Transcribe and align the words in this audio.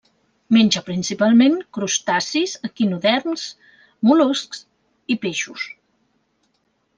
Menja 0.55 0.81
principalment 0.85 1.57
crustacis, 1.77 2.55
equinoderms, 2.69 3.43
mol·luscs 4.09 4.63
i 5.17 5.19
peixos. 5.27 5.69